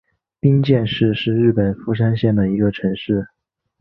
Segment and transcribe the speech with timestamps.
[0.39, 3.27] 冰见市是日本富山县的一个城市。